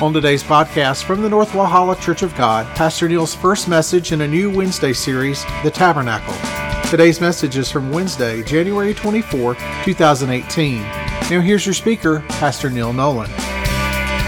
[0.00, 4.20] On today's podcast from the North Walhalla Church of God, Pastor Neil's first message in
[4.20, 6.36] a new Wednesday series, The Tabernacle.
[6.88, 10.82] Today's message is from Wednesday, January 24, 2018.
[10.82, 13.28] Now here's your speaker, Pastor Neil Nolan.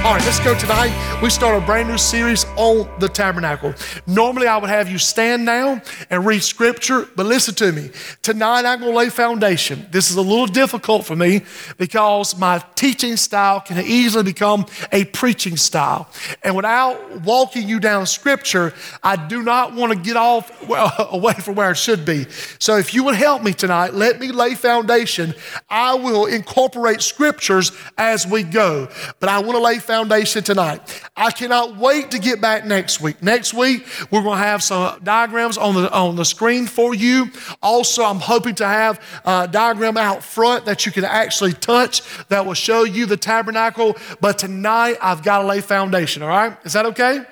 [0.03, 1.21] All right, let's go tonight.
[1.23, 3.75] We start a brand new series on the tabernacle.
[4.07, 7.91] Normally, I would have you stand now and read scripture, but listen to me.
[8.23, 9.87] Tonight, I'm going to lay foundation.
[9.91, 11.43] This is a little difficult for me
[11.77, 16.09] because my teaching style can easily become a preaching style.
[16.43, 18.73] And without walking you down scripture,
[19.03, 20.51] I do not want to get off
[21.13, 22.25] away from where it should be.
[22.59, 25.35] So, if you would help me tonight, let me lay foundation.
[25.69, 28.89] I will incorporate scriptures as we go,
[29.19, 30.81] but I want to lay foundation tonight.
[31.17, 33.21] I cannot wait to get back next week.
[33.21, 37.29] Next week, we're going to have some diagrams on the, on the screen for you.
[37.61, 42.47] Also, I'm hoping to have a diagram out front that you can actually touch that
[42.47, 43.97] will show you the tabernacle.
[44.21, 46.57] But tonight, I've got to lay foundation, all right?
[46.63, 47.25] Is that okay?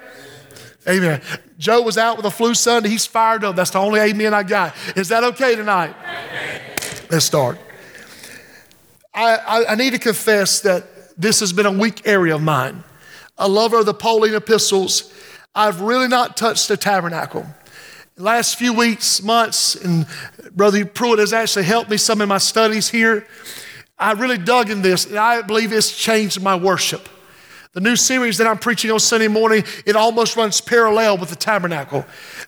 [0.89, 1.22] Amen.
[1.59, 2.89] Joe was out with a flu Sunday.
[2.89, 3.55] He's fired up.
[3.55, 4.75] That's the only amen I got.
[4.97, 5.95] Is that okay tonight?
[7.09, 7.56] Let's start.
[9.15, 12.85] I, I, I need to confess that this has been a weak area of mine.
[13.37, 15.13] A lover of the Pauline epistles,
[15.55, 17.47] I've really not touched the tabernacle.
[18.17, 20.07] Last few weeks, months, and
[20.53, 23.27] Brother Pruitt has actually helped me some in my studies here.
[23.99, 27.09] I really dug in this, and I believe it's changed my worship.
[27.79, 31.37] The new series that I'm preaching on Sunday morning, it almost runs parallel with the
[31.37, 32.05] tabernacle.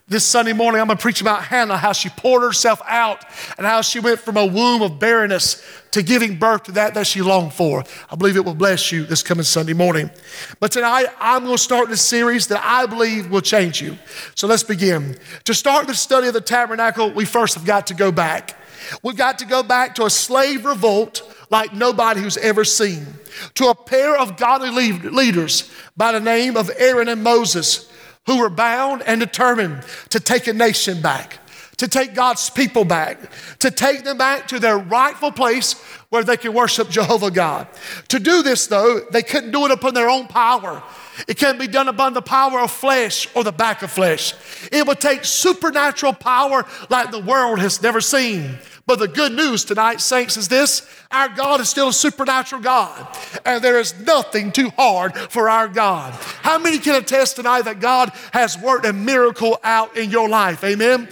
[0.08, 3.24] This Sunday morning, I'm going to preach about Hannah, how she poured herself out
[3.56, 7.06] and how she went from a womb of barrenness to giving birth to that that
[7.06, 7.84] she longed for.
[8.10, 10.10] I believe it will bless you this coming Sunday morning.
[10.58, 13.98] But tonight, I'm going to start this series that I believe will change you.
[14.34, 15.16] So let's begin.
[15.44, 18.56] To start the study of the tabernacle, we first have got to go back.
[19.04, 23.06] We've got to go back to a slave revolt like nobody who's ever seen,
[23.54, 27.90] to a pair of godly leaders by the name of Aaron and Moses,
[28.26, 31.38] who were bound and determined to take a nation back,
[31.78, 33.18] to take God's people back,
[33.58, 35.74] to take them back to their rightful place
[36.10, 37.68] where they can worship Jehovah God.
[38.08, 40.82] To do this, though, they couldn't do it upon their own power.
[41.28, 44.34] It can't be done upon the power of flesh or the back of flesh.
[44.70, 48.58] It would take supernatural power like the world has never seen.
[48.90, 53.06] But the good news tonight, saints, is this our God is still a supernatural God,
[53.44, 56.12] and there is nothing too hard for our God.
[56.42, 60.62] How many can attest tonight that God has worked a miracle out in your life?
[60.64, 61.08] Amen?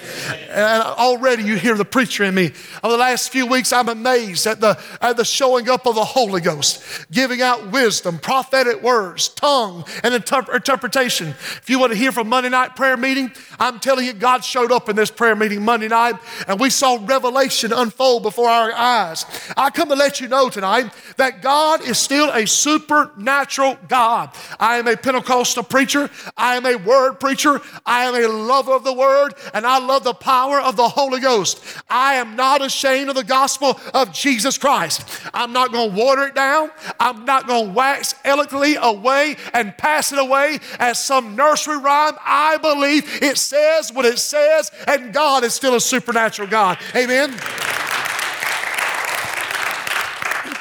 [0.51, 2.53] And already you hear the preacher in me.
[2.83, 6.05] Over the last few weeks, I'm amazed at the, at the showing up of the
[6.05, 11.29] Holy Ghost, giving out wisdom, prophetic words, tongue, and interp- interpretation.
[11.29, 14.71] If you want to hear from Monday night prayer meeting, I'm telling you, God showed
[14.71, 16.15] up in this prayer meeting Monday night,
[16.47, 19.25] and we saw revelation unfold before our eyes.
[19.57, 24.31] I come to let you know tonight that God is still a supernatural God.
[24.59, 26.11] I am a Pentecostal preacher.
[26.37, 27.61] I am a word preacher.
[27.85, 31.21] I am a lover of the word, and I love the power of the Holy
[31.21, 31.63] Ghost.
[31.89, 35.09] I am not ashamed of the gospel of Jesus Christ.
[35.35, 36.71] I'm not going to water it down.
[37.01, 42.15] I'm not going to wax eloquently away and pass it away as some nursery rhyme.
[42.25, 46.79] I believe it says what it says, and God is still a supernatural God.
[46.95, 47.39] Amen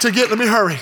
[0.01, 0.77] to get, let me hurry.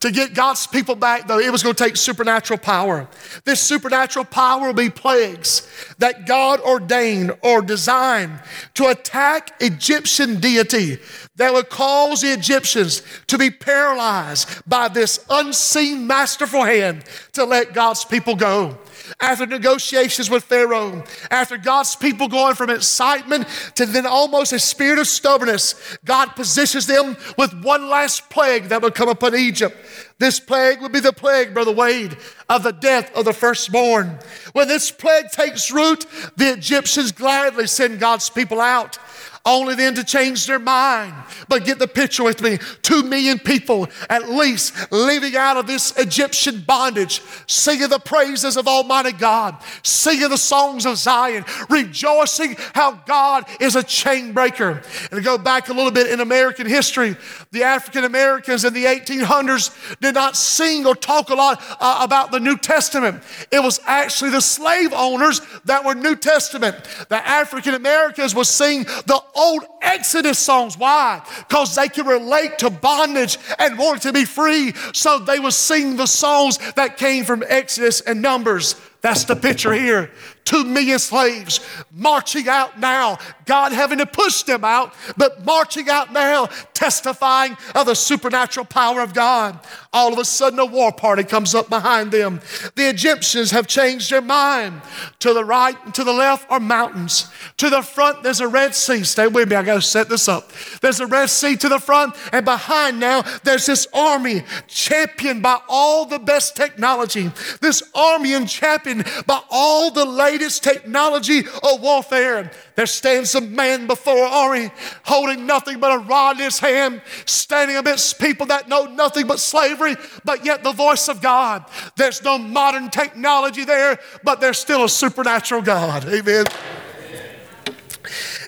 [0.00, 3.08] To get God's people back, though, it was going to take supernatural power.
[3.44, 5.66] This supernatural power will be plagues
[5.98, 8.38] that God ordained or designed
[8.74, 10.98] to attack Egyptian deity
[11.36, 17.74] that would cause the Egyptians to be paralyzed by this unseen masterful hand to let
[17.74, 18.78] God's people go
[19.20, 24.98] after negotiations with Pharaoh, after God's people going from excitement to then almost a spirit
[24.98, 29.76] of stubbornness, God positions them with one last plague that would come upon Egypt.
[30.18, 32.16] This plague would be the plague, Brother Wade,
[32.48, 34.18] of the death of the firstborn.
[34.52, 36.06] When this plague takes root,
[36.36, 38.98] the Egyptians gladly send God's people out
[39.46, 41.14] only then to change their mind.
[41.48, 42.58] But get the picture with me.
[42.82, 48.66] Two million people at least living out of this Egyptian bondage, singing the praises of
[48.66, 54.82] Almighty God, singing the songs of Zion, rejoicing how God is a chain breaker.
[55.10, 57.16] And to go back a little bit in American history,
[57.50, 62.30] the African Americans in the 1800s did not sing or talk a lot uh, about
[62.30, 63.22] the New Testament.
[63.50, 66.76] It was actually the slave owners that were New Testament.
[67.08, 70.78] The African Americans would sing the old Exodus songs.
[70.78, 71.22] Why?
[71.38, 74.72] Because they could relate to bondage and wanted to be free.
[74.92, 78.76] So they would sing the songs that came from Exodus and Numbers.
[79.00, 80.10] That's the picture here.
[80.44, 81.60] Two million slaves
[81.90, 87.86] marching out now, God having to push them out, but marching out now, testifying of
[87.86, 89.58] the supernatural power of God.
[89.92, 92.40] All of a sudden, a war party comes up behind them.
[92.74, 94.82] The Egyptians have changed their mind.
[95.20, 97.30] To the right and to the left are mountains.
[97.58, 99.02] To the front, there's a Red Sea.
[99.04, 100.52] Stay with me, I gotta set this up.
[100.82, 105.60] There's a Red Sea to the front, and behind now, there's this army championed by
[105.68, 107.30] all the best technology.
[107.62, 112.50] This army and championed by all the latest technology of warfare.
[112.76, 114.70] There stands a man before Ari
[115.04, 119.40] holding nothing but a rod in his hand, standing amidst people that know nothing but
[119.40, 121.64] slavery, but yet the voice of God.
[121.96, 126.04] There's no modern technology there, but there's still a supernatural God.
[126.06, 126.46] Amen.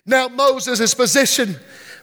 [0.05, 1.59] Now Moses is positioned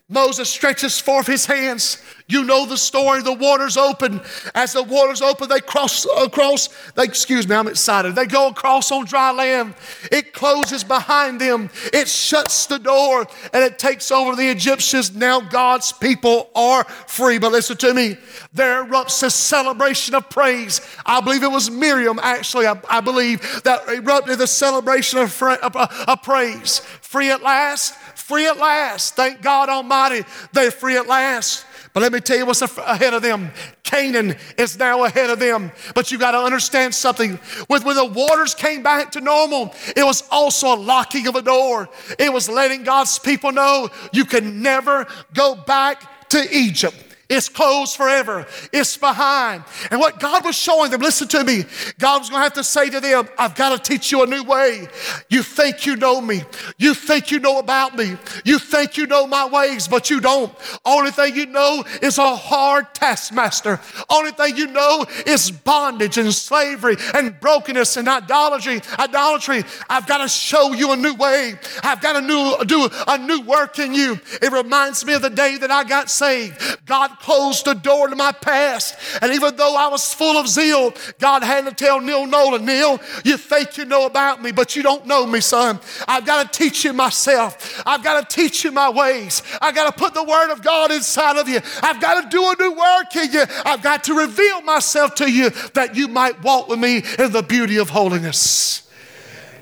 [0.09, 1.97] Moses stretches forth his hands.
[2.27, 3.21] You know the story.
[3.21, 4.21] The waters open.
[4.53, 6.67] As the waters open, they cross uh, across.
[6.91, 8.15] They, excuse me, I'm excited.
[8.15, 9.75] They go across on dry land.
[10.11, 11.69] It closes behind them.
[11.93, 15.15] It shuts the door and it takes over the Egyptians.
[15.15, 17.39] Now God's people are free.
[17.39, 18.17] But listen to me.
[18.53, 20.81] There erupts a celebration of praise.
[21.05, 25.75] I believe it was Miriam, actually, I, I believe, that erupted the celebration of, of,
[25.75, 26.79] uh, of praise.
[27.01, 29.15] Free at last free at last.
[29.15, 30.23] Thank God Almighty,
[30.53, 31.65] they're free at last.
[31.93, 33.51] But let me tell you what's ahead of them.
[33.83, 35.71] Canaan is now ahead of them.
[35.93, 37.39] But you got to understand something.
[37.69, 41.41] With when the waters came back to normal, it was also a locking of a
[41.43, 41.89] door.
[42.17, 45.05] It was letting God's people know you can never
[45.35, 46.95] go back to Egypt.
[47.29, 48.45] It's closed forever.
[48.71, 49.63] It's behind.
[49.89, 51.63] And what God was showing them, listen to me,
[51.97, 54.27] God was going to have to say to them, I've got to teach you a
[54.27, 54.87] new way.
[55.29, 56.43] You think you know me.
[56.77, 58.17] You think you know about me.
[58.43, 60.53] You think you know my ways, but you don't.
[60.85, 63.79] Only thing you know is a hard taskmaster.
[64.09, 68.81] Only thing you know is bondage and slavery and brokenness and idolatry.
[68.99, 69.63] Idolatry.
[69.89, 71.55] I've got to show you a new way.
[71.83, 74.19] I've got to do a new work in you.
[74.41, 76.85] It reminds me of the day that I got saved.
[76.85, 78.95] God closed the door to my past.
[79.21, 82.99] And even though I was full of zeal, God had to tell Neil Nolan, Neil,
[83.23, 85.79] you think you know about me, but you don't know me, son.
[86.07, 87.81] I've got to teach you myself.
[87.85, 89.41] I've got to teach you my ways.
[89.61, 91.59] I've got to put the word of God inside of you.
[91.81, 93.43] I've got to do a new work in you.
[93.65, 97.43] I've got to reveal myself to you that you might walk with me in the
[97.43, 98.89] beauty of holiness.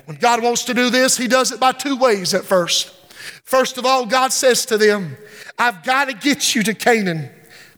[0.06, 2.90] When God wants to do this, He does it by two ways at first.
[3.44, 5.16] First of all, God says to them,
[5.58, 7.30] I've got to get you to Canaan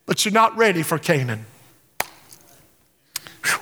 [0.06, 1.47] but you're not ready for Canaan.
[3.45, 3.59] Whew.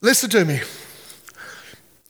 [0.00, 0.60] Listen to me.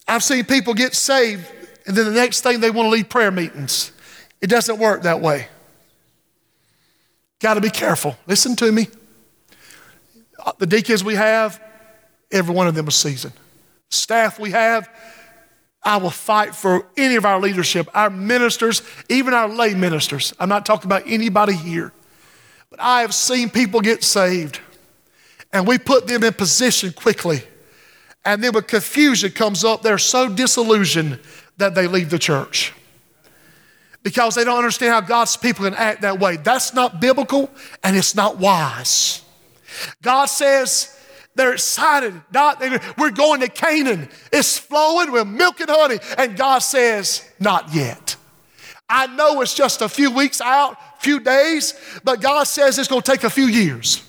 [0.09, 1.47] I've seen people get saved,
[1.87, 3.93] and then the next thing they want to lead prayer meetings.
[4.41, 5.49] It doesn't work that way.
[7.41, 8.17] Got to be careful.
[8.27, 8.89] Listen to me.
[10.39, 11.63] Uh, the deacons we have,
[12.31, 13.35] every one of them is seasoned.
[13.91, 14.89] Staff we have,
[15.85, 20.33] I will fight for any of our leadership, our ministers, even our lay ministers.
[20.39, 21.93] I'm not talking about anybody here.
[22.73, 24.59] But I have seen people get saved,
[25.53, 27.43] and we put them in position quickly.
[28.25, 31.21] And then when confusion comes up, they're so disillusioned
[31.59, 32.73] that they leave the church
[34.03, 36.39] because they don't understand how God's people can act that way.
[36.39, 37.51] That's not biblical
[37.85, 39.23] and it's not wise.
[40.01, 40.99] God says,
[41.35, 42.15] they're excited.
[42.33, 42.63] Not,
[42.97, 44.09] we're going to Canaan.
[44.33, 45.99] It's flowing with milk and honey.
[46.17, 48.17] And God says, not yet.
[48.89, 53.03] I know it's just a few weeks out, few days, but God says it's going
[53.03, 54.03] to take a few years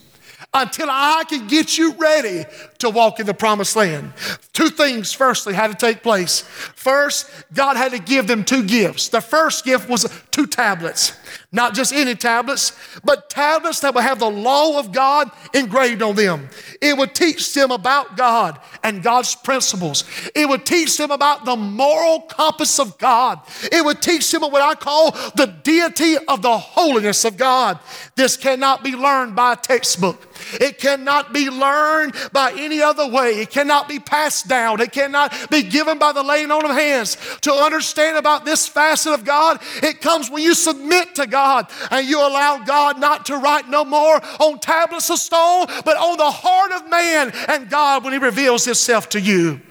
[0.53, 2.45] until I can get you ready
[2.77, 4.13] to walk in the promised land.
[4.53, 6.41] Two things, firstly, had to take place.
[6.75, 9.09] First, God had to give them two gifts.
[9.09, 11.13] The first gift was two tablets,
[11.53, 12.71] not just any tablets,
[13.03, 16.49] but tablets that would have the law of God engraved on them.
[16.81, 20.03] It would teach them about God and God's principles.
[20.33, 23.39] It would teach them about the moral compass of God.
[23.71, 27.77] It would teach them what I call the deity of the holiness of God.
[28.15, 30.27] This cannot be learned by a textbook.
[30.53, 33.41] It cannot be learned by any other way.
[33.41, 34.81] It cannot be passed down.
[34.81, 37.17] It cannot be given by the laying on of hands.
[37.41, 41.42] To understand about this facet of God, it comes when you submit to God
[41.91, 46.17] and you allow God not to write no more on tablets of stone, but on
[46.17, 49.61] the heart of man and God when He reveals Himself to you.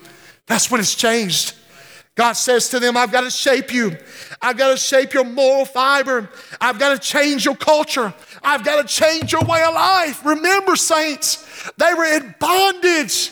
[0.46, 1.54] That's when it's changed.
[2.14, 3.96] God says to them, I've got to shape you.
[4.42, 6.28] I've got to shape your moral fiber.
[6.60, 8.12] I've got to change your culture.
[8.42, 10.24] I've got to change your way of life.
[10.24, 13.30] Remember, saints, they were in bondage.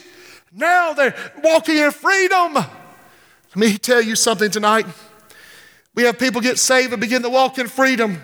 [0.52, 2.54] Now they're walking in freedom.
[2.54, 4.86] Let me tell you something tonight.
[5.94, 8.22] We have people get saved and begin to walk in freedom.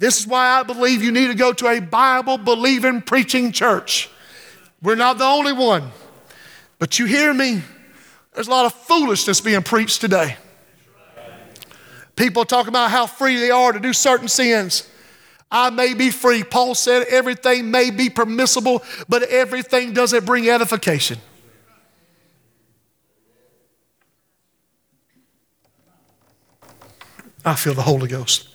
[0.00, 4.08] This is why I believe you need to go to a Bible believing preaching church.
[4.80, 5.90] We're not the only one.
[6.78, 7.60] But you hear me.
[8.32, 10.38] There's a lot of foolishness being preached today.
[12.16, 14.88] People talk about how free they are to do certain sins.
[15.50, 16.44] I may be free.
[16.44, 21.18] Paul said everything may be permissible, but everything doesn't bring edification.
[27.44, 28.49] I feel the Holy Ghost.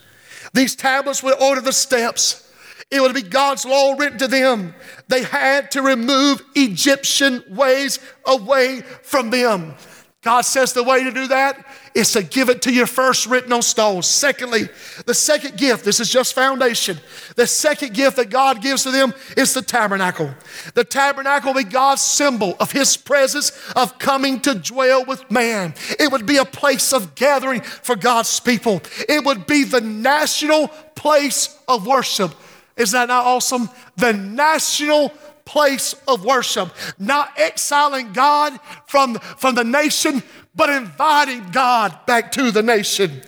[0.56, 2.50] These tablets would order the steps.
[2.90, 4.74] It would be God's law written to them.
[5.10, 9.74] They had to remove Egyptian ways away from them.
[10.22, 11.66] God says the way to do that
[11.96, 14.06] is to give it to you first written on stones.
[14.06, 14.68] Secondly,
[15.06, 16.98] the second gift, this is just foundation.
[17.38, 20.30] The second gift that God gives to them is the tabernacle.
[20.74, 25.74] The tabernacle will be God's symbol of His presence of coming to dwell with man.
[25.98, 28.82] It would be a place of gathering for God's people.
[29.08, 32.36] It would be the national place of worship.
[32.76, 33.70] Is that not awesome?
[33.96, 35.14] The national
[35.46, 40.24] place of worship, not exiling God from, from the nation,
[40.56, 43.22] but inviting God back to the nation.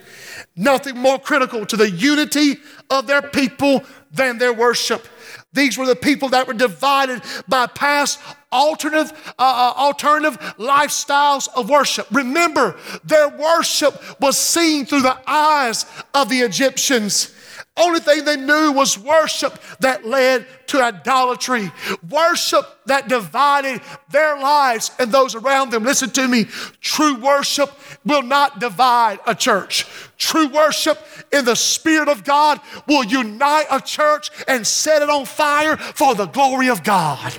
[0.56, 2.58] Nothing more critical to the unity
[2.90, 5.08] of their people than their worship.
[5.54, 8.20] These were the people that were divided by past
[8.52, 12.08] alternative, uh, uh alternative lifestyles of worship.
[12.12, 17.34] Remember, their worship was seen through the eyes of the Egyptians.
[17.78, 21.72] Only thing they knew was worship that led to idolatry,
[22.10, 25.84] worship that divided their lives and those around them.
[25.84, 26.46] Listen to me
[26.82, 27.72] true worship
[28.04, 29.86] will not divide a church.
[30.18, 31.00] True worship
[31.32, 36.16] in the Spirit of God will unite a church and set it on fire for
[36.16, 37.32] the glory of God.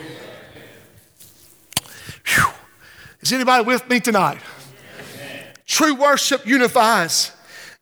[2.25, 2.53] Whew.
[3.21, 4.39] Is anybody with me tonight?
[5.67, 7.33] True worship unifies.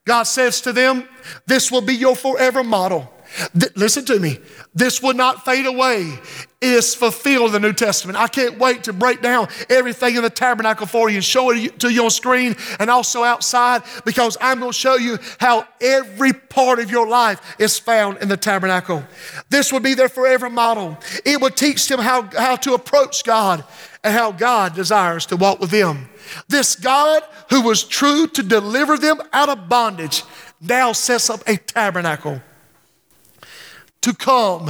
[0.07, 1.07] God says to them,
[1.45, 3.13] This will be your forever model.
[3.59, 4.39] Th- listen to me.
[4.73, 6.17] This will not fade away.
[6.61, 8.17] It is fulfilled in the New Testament.
[8.17, 11.79] I can't wait to break down everything in the tabernacle for you and show it
[11.81, 16.31] to you on screen and also outside because I'm going to show you how every
[16.31, 19.03] part of your life is found in the tabernacle.
[19.49, 20.97] This will be their forever model.
[21.25, 23.65] It will teach them how, how to approach God
[24.03, 26.09] and how God desires to walk with them.
[26.47, 30.23] This God who was true to deliver them out of bondage
[30.61, 32.41] now sets up a tabernacle
[34.01, 34.69] to come,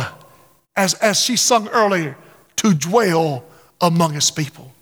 [0.75, 2.17] as, as she sung earlier,
[2.57, 3.43] to dwell
[3.81, 4.73] among his people.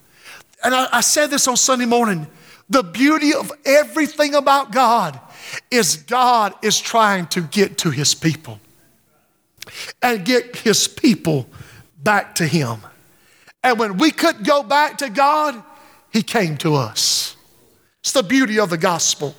[0.64, 2.28] And I, I said this on Sunday morning.
[2.70, 5.20] The beauty of everything about God
[5.70, 8.60] is God is trying to get to his people
[10.02, 11.48] and get his people
[12.02, 12.80] back to him.
[13.64, 15.62] And when we couldn't go back to God,
[16.16, 17.36] he came to us.
[18.00, 19.36] It's the beauty of the gospel.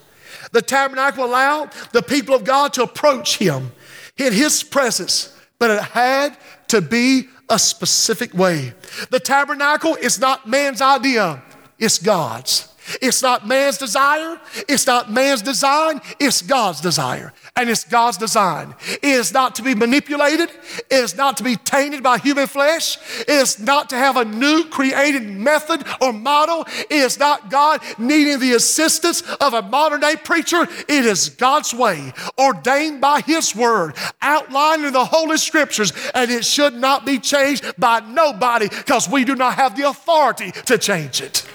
[0.52, 3.73] The tabernacle allowed the people of God to approach him
[4.18, 6.37] in his presence, but it had
[6.68, 8.75] to be a specific way.
[9.09, 11.42] The tabernacle is not man's idea,
[11.78, 12.68] it's God's.
[13.00, 18.75] It's not man's desire, it's not man's design, it's God's desire and it's God's design.
[18.87, 22.99] It is not to be manipulated, it is not to be tainted by human flesh,
[23.21, 26.66] it is not to have a new created method or model.
[26.90, 30.62] It is not God needing the assistance of a modern day preacher.
[30.62, 36.45] It is God's way, ordained by His word, outlined in the Holy Scriptures, and it
[36.45, 41.23] should not be changed by nobody because we do not have the authority to change
[41.23, 41.47] it.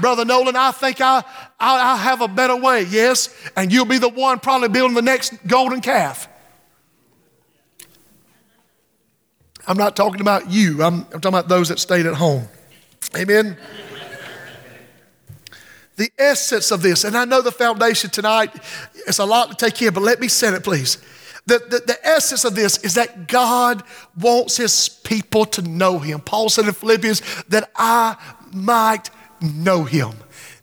[0.00, 1.22] Brother Nolan, I think I,
[1.60, 2.82] I, I have a better way.
[2.82, 6.28] Yes, and you'll be the one probably building the next golden calf.
[9.68, 12.48] I'm not talking about you, I'm, I'm talking about those that stayed at home.
[13.16, 13.56] Amen.
[15.96, 18.54] the essence of this, and I know the foundation tonight,
[19.06, 20.98] it's a lot to take in, but let me say it, please.
[21.46, 23.84] The, the, the, essence of this is that God
[24.18, 26.20] wants his people to know him.
[26.20, 28.16] Paul said in Philippians that I
[28.52, 30.12] might know him.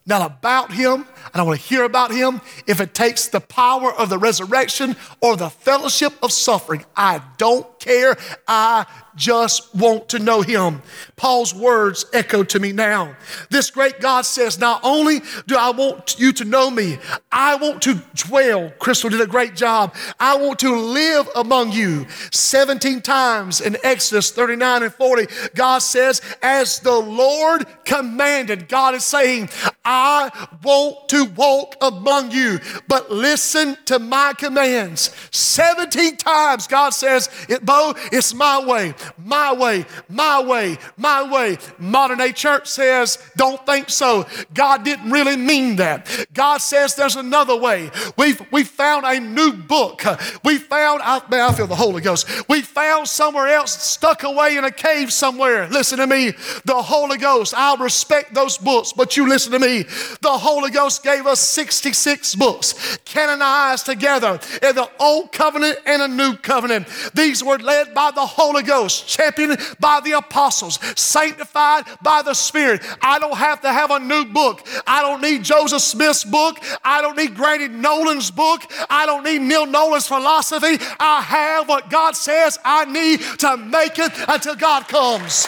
[0.06, 2.42] Not about him, I don't want to hear about him.
[2.68, 7.68] If it takes the power of the resurrection or the fellowship of suffering, I don't
[7.80, 8.18] care.
[8.48, 10.82] I just want to know him.
[11.15, 13.15] Paul's words echo to me now.
[13.50, 16.98] This great God says, Not only do I want you to know me,
[17.32, 18.72] I want to dwell.
[18.80, 19.94] Crystal did a great job.
[20.20, 22.08] I want to live among you.
[22.32, 29.03] 17 times in Exodus 39 and 40, God says, As the Lord commanded, God is
[29.03, 29.50] saying,
[29.86, 30.32] I
[30.63, 35.12] want to walk among you, but listen to my commands.
[35.29, 41.60] 17 times God says, it, Bo, it's my way, my way, my way, my way.
[41.77, 44.25] Modern day church says, don't think so.
[44.55, 46.10] God didn't really mean that.
[46.34, 47.91] God says there's another way.
[48.17, 50.01] We've, we found a new book.
[50.43, 52.50] We found, I, man, I feel the Holy Ghost.
[52.50, 55.67] We found somewhere else stuck away in a cave somewhere.
[55.67, 56.32] Listen to me.
[56.65, 59.84] The Holy Ghost, I'll respect those books, but you listen to me.
[60.22, 66.07] The Holy Ghost gave us 66 books, canonized together in the Old Covenant and a
[66.07, 66.88] New Covenant.
[67.13, 72.81] These were led by the Holy Ghost, championed by the apostles, sanctified by the Spirit.
[73.01, 74.65] I don't have to have a new book.
[74.88, 76.57] I don't need Joseph Smith's book.
[76.83, 78.62] I don't need Grady Nolan's book.
[78.89, 80.77] I don't need Neil Nolan's philosophy.
[81.00, 85.48] I have what God says I need to make it until God comes.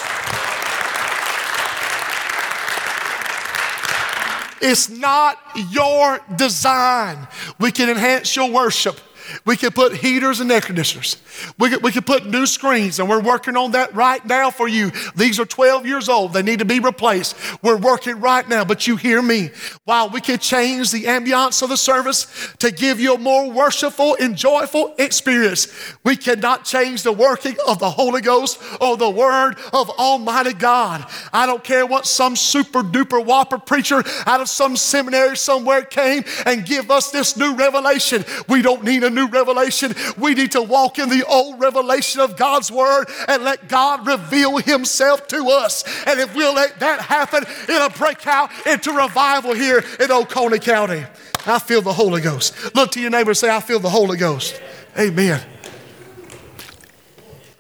[4.62, 5.38] It's not
[5.71, 7.27] your design.
[7.59, 9.00] We can enhance your worship.
[9.46, 11.17] We can put heaters and air conditioners.
[11.58, 14.67] We could, we could put new screens, and we're working on that right now for
[14.67, 14.91] you.
[15.15, 16.34] These are 12 years old.
[16.34, 17.36] They need to be replaced.
[17.63, 19.50] We're working right now, but you hear me.
[19.84, 24.17] While we can change the ambiance of the service to give you a more worshipful
[24.20, 25.67] and joyful experience,
[26.03, 31.05] we cannot change the working of the Holy Ghost or the Word of Almighty God.
[31.34, 36.24] I don't care what some super duper whopper preacher out of some seminary somewhere came
[36.46, 38.24] and give us this new revelation.
[38.48, 39.93] We don't need a new revelation.
[40.17, 44.57] We need to walk in the old revelation of God's word and let God reveal
[44.57, 45.84] himself to us.
[46.05, 51.05] And if we'll let that happen, it'll break out into revival here in Oconee County.
[51.48, 52.75] I feel the Holy Ghost.
[52.75, 54.60] Look to your neighbor and say, I feel the Holy Ghost.
[54.98, 55.41] Amen.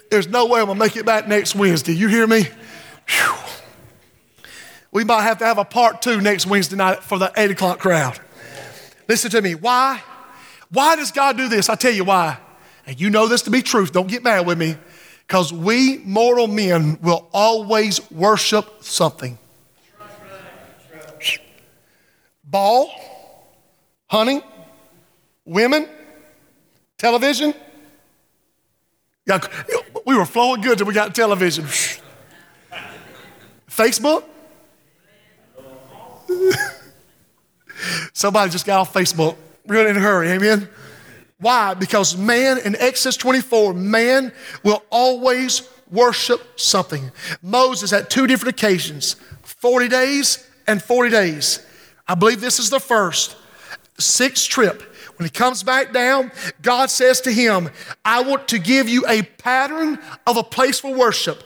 [0.09, 1.93] There's no way I'm gonna make it back next Wednesday.
[1.93, 2.47] You hear me?
[3.07, 3.35] Whew.
[4.91, 7.79] We might have to have a part two next Wednesday night for the eight o'clock
[7.79, 8.19] crowd.
[9.07, 9.55] Listen to me.
[9.55, 10.01] Why?
[10.71, 11.69] Why does God do this?
[11.69, 12.39] I tell you why
[12.87, 14.75] and you know this to be truth, don't get mad with me,
[15.27, 19.37] because we mortal men will always worship something.
[22.43, 22.91] Ball,
[24.07, 24.41] hunting,
[25.45, 25.89] women,
[26.97, 27.53] television.
[30.05, 31.65] We were flowing good till we got television.
[33.67, 34.23] Facebook.
[38.13, 39.35] Somebody just got off Facebook.
[39.67, 40.69] Real in a hurry, amen.
[41.39, 41.73] Why?
[41.73, 44.31] Because man, in Exodus 24, man
[44.63, 47.11] will always worship something.
[47.41, 51.65] Moses, at two different occasions, 40 days and 40 days.
[52.07, 53.35] I believe this is the first.
[53.97, 54.81] Sixth trip.
[55.17, 57.69] When he comes back down, God says to him,
[58.03, 59.97] I want to give you a pattern
[60.27, 61.41] of a place for worship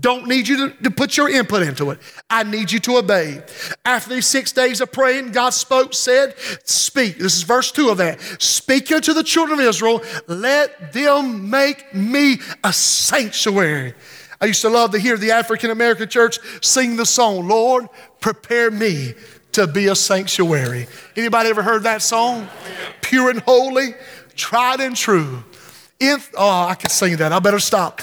[0.00, 1.98] don't need you to, to, put your input into it.
[2.30, 3.42] I need you to obey.
[3.84, 7.18] After these six days of praying, God spoke, said, Speak.
[7.18, 8.20] This is verse two of that.
[8.40, 13.94] Speak unto the children of Israel, let them make me a sanctuary.
[14.40, 17.88] I used to love to hear the African American church sing the song, Lord,
[18.20, 19.14] prepare me
[19.52, 20.88] to be a sanctuary.
[21.16, 22.48] Anybody ever heard that song?
[23.02, 23.94] Pure and holy,
[24.34, 25.44] tried and true.
[26.02, 27.32] In, oh, I can sing that.
[27.32, 28.00] I better stop.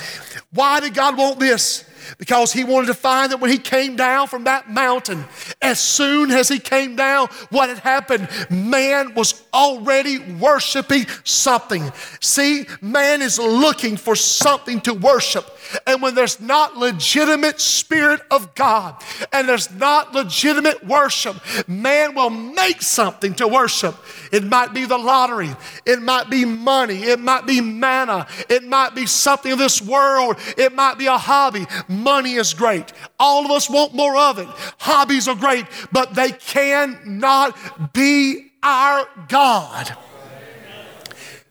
[0.53, 1.83] Why did God want this?
[2.17, 5.25] Because he wanted to find that when he came down from that mountain,
[5.62, 8.29] as soon as he came down, what had happened?
[8.49, 11.91] Man was already worshiping something.
[12.21, 15.45] See, man is looking for something to worship.
[15.86, 19.01] And when there's not legitimate spirit of God
[19.32, 21.36] and there's not legitimate worship,
[21.67, 23.95] man will make something to worship.
[24.32, 25.55] It might be the lottery,
[25.86, 30.38] it might be money, it might be manna, it might be something of this world,
[30.58, 31.65] it might be a hobby.
[31.88, 32.91] Money is great.
[33.19, 34.47] All of us want more of it.
[34.79, 39.95] Hobbies are great, but they cannot be our God.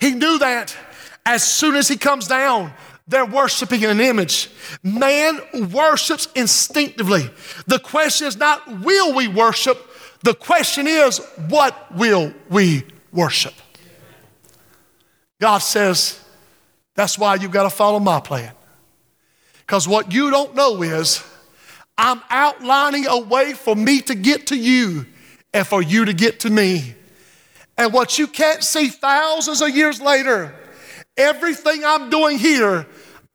[0.00, 0.76] He knew that
[1.26, 2.72] as soon as he comes down.
[3.08, 4.50] They're worshiping an image.
[4.82, 5.40] Man
[5.72, 7.30] worships instinctively.
[7.66, 9.78] The question is not, will we worship?
[10.22, 11.18] The question is,
[11.48, 13.54] what will we worship?
[15.40, 16.22] God says,
[16.94, 18.52] that's why you've got to follow my plan.
[19.60, 21.24] Because what you don't know is,
[21.96, 25.06] I'm outlining a way for me to get to you
[25.54, 26.94] and for you to get to me.
[27.76, 30.54] And what you can't see thousands of years later,
[31.18, 32.86] everything I'm doing here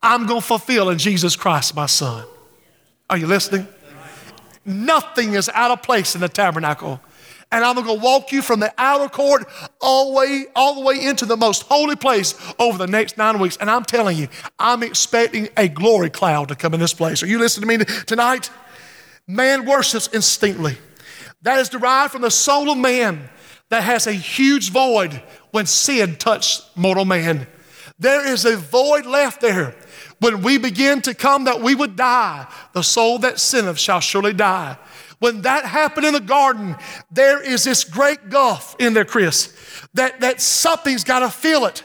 [0.04, 2.26] I'm going to fulfill in Jesus Christ, my son.
[3.10, 3.65] Are you listening?
[4.65, 7.00] Nothing is out of place in the tabernacle.
[7.54, 9.46] And I'm going to walk you from the outer court
[9.80, 13.39] all the way, all the way into the most holy place over the next nine
[13.39, 13.56] weeks.
[13.58, 14.28] And I'm telling you,
[14.60, 17.24] I'm expecting a glory cloud to come in this place.
[17.24, 18.50] Are you listening to me tonight?
[19.26, 20.78] Man worships instinctively.
[21.43, 23.30] That is derived from the soul of man
[23.69, 27.48] that has a huge void when sin touched mortal man.
[27.99, 29.75] There is a void left there.
[30.19, 34.34] When we begin to come that we would die, the soul that sinneth shall surely
[34.34, 34.77] die.
[35.19, 36.75] When that happened in the garden,
[37.12, 39.56] there is this great gulf in there, Chris,
[39.93, 41.84] that, that something's got to fill it.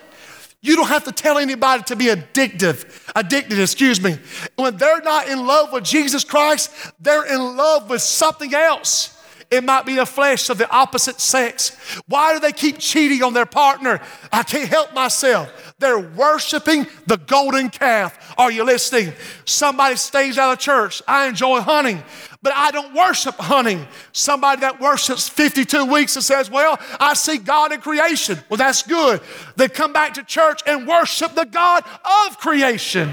[0.60, 4.18] You don't have to tell anybody to be addictive, addicted, excuse me.
[4.56, 9.14] When they're not in love with Jesus Christ, they're in love with something else.
[9.50, 11.70] It might be the flesh of the opposite sex.
[12.06, 14.00] Why do they keep cheating on their partner?
[14.30, 15.67] I can't help myself.
[15.78, 18.34] They're worshiping the golden calf.
[18.36, 19.12] Are you listening?
[19.44, 21.02] Somebody stays out of church.
[21.06, 22.02] I enjoy hunting,
[22.42, 23.86] but I don't worship hunting.
[24.12, 28.38] Somebody that worships 52 weeks and says, Well, I see God in creation.
[28.48, 29.20] Well, that's good.
[29.54, 31.84] They come back to church and worship the God
[32.26, 33.08] of creation.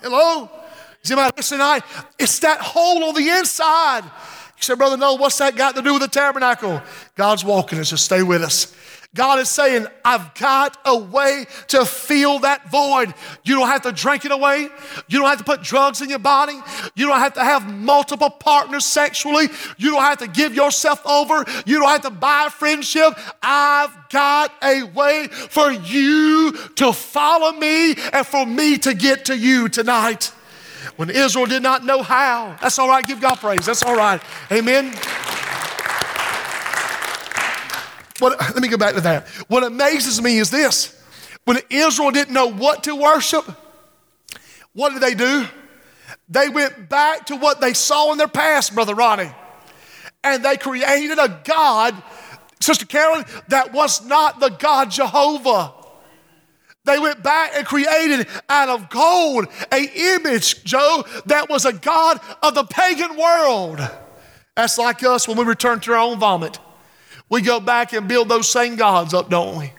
[0.00, 0.50] Hello?
[1.04, 1.82] Is anybody listening tonight?
[2.18, 4.02] It's that hole on the inside
[4.56, 6.82] He said, Brother Noel, what's that got to do with the tabernacle?
[7.14, 8.74] God's walking us, so stay with us.
[9.14, 13.12] God is saying, I've got a way to fill that void.
[13.44, 14.68] You don't have to drink it away.
[15.06, 16.58] You don't have to put drugs in your body.
[16.94, 19.48] You don't have to have multiple partners sexually.
[19.76, 21.44] You don't have to give yourself over.
[21.66, 23.12] You don't have to buy friendship.
[23.42, 29.36] I've got a way for you to follow me and for me to get to
[29.36, 30.32] you tonight
[30.96, 32.56] when Israel did not know how.
[32.62, 33.06] That's all right.
[33.06, 33.66] Give God praise.
[33.66, 34.22] That's all right.
[34.50, 34.94] Amen.
[38.22, 39.26] What, let me go back to that.
[39.48, 40.96] What amazes me is this
[41.44, 43.44] when Israel didn't know what to worship,
[44.74, 45.44] what did they do?
[46.28, 49.32] They went back to what they saw in their past, Brother Ronnie,
[50.22, 52.00] and they created a God,
[52.60, 55.72] Sister Carolyn, that was not the God Jehovah.
[56.84, 62.20] They went back and created out of gold a image, Joe, that was a God
[62.40, 63.80] of the pagan world.
[64.54, 66.60] That's like us when we return to our own vomit.
[67.32, 69.72] We go back and build those same gods up, don't we?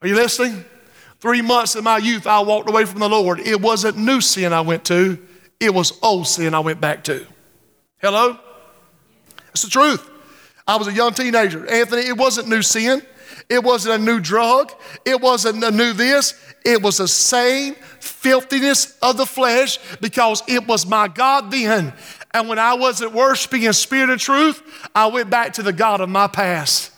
[0.00, 0.64] Are you listening?
[1.18, 3.40] Three months in my youth, I walked away from the Lord.
[3.40, 5.18] It wasn't new sin I went to,
[5.58, 7.26] it was old sin I went back to.
[8.00, 8.38] Hello?
[9.50, 10.08] It's the truth.
[10.68, 11.68] I was a young teenager.
[11.68, 13.02] Anthony, it wasn't new sin.
[13.48, 14.72] It wasn't a new drug.
[15.04, 16.34] It wasn't a new this.
[16.64, 21.92] It was the same filthiness of the flesh because it was my God then.
[22.32, 24.62] And when I wasn't worshiping in spirit and truth,
[24.94, 26.92] I went back to the God of my past.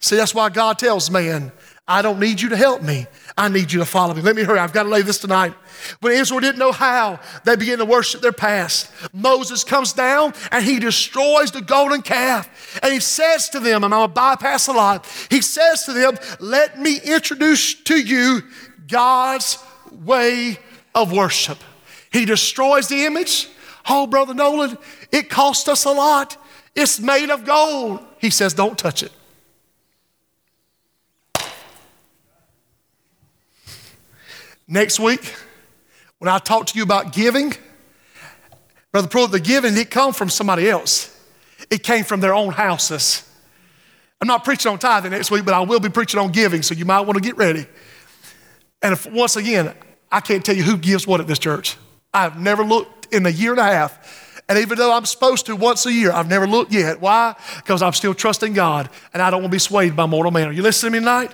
[0.00, 1.52] See, that's why God tells man,
[1.86, 3.06] I don't need you to help me.
[3.36, 4.22] I need you to follow me.
[4.22, 4.60] Let me hurry.
[4.60, 5.54] I've got to lay this tonight.
[6.00, 8.90] When Israel didn't know how, they began to worship their past.
[9.12, 12.78] Moses comes down and he destroys the golden calf.
[12.82, 15.92] And he says to them, and I'm going to bypass a lot, he says to
[15.92, 18.42] them, Let me introduce to you
[18.86, 19.58] God's
[19.90, 20.58] way
[20.94, 21.58] of worship.
[22.12, 23.48] He destroys the image.
[23.92, 24.78] Oh, Brother Nolan,
[25.10, 26.36] it cost us a lot.
[26.76, 27.98] It's made of gold.
[28.18, 29.10] He says, Don't touch it.
[34.68, 35.34] Next week,
[36.20, 37.52] when I talk to you about giving,
[38.92, 41.20] Brother the giving didn't come from somebody else.
[41.68, 43.28] It came from their own houses.
[44.20, 46.74] I'm not preaching on tithing next week, but I will be preaching on giving, so
[46.74, 47.66] you might want to get ready.
[48.82, 49.74] And if, once again,
[50.12, 51.76] I can't tell you who gives what at this church.
[52.14, 54.42] I've never looked in a year and a half.
[54.48, 57.00] And even though I'm supposed to once a year, I've never looked yet.
[57.00, 57.36] Why?
[57.58, 60.48] Because I'm still trusting God and I don't want to be swayed by mortal man.
[60.48, 61.32] Are you listening to me tonight?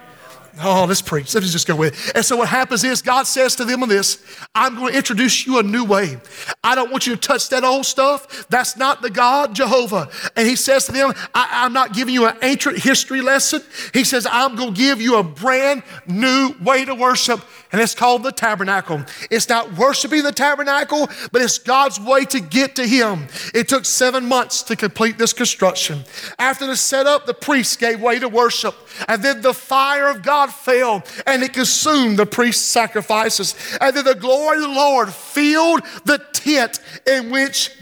[0.62, 1.34] Oh, let's preach.
[1.34, 2.16] Let's just go with it.
[2.16, 5.46] And so what happens is God says to them on this, I'm going to introduce
[5.46, 6.18] you a new way.
[6.64, 8.48] I don't want you to touch that old stuff.
[8.48, 10.08] That's not the God, Jehovah.
[10.34, 13.62] And he says to them, I, am not giving you an ancient history lesson.
[13.92, 17.40] He says, I'm going to give you a brand new way to worship.
[17.76, 19.04] And it's called the tabernacle.
[19.30, 23.26] It's not worshiping the tabernacle, but it's God's way to get to him.
[23.52, 26.04] It took seven months to complete this construction.
[26.38, 28.74] After the setup, the priests gave way to worship.
[29.08, 33.54] And then the fire of God fell and it consumed the priest's sacrifices.
[33.78, 37.72] And then the glory of the Lord filled the tent in which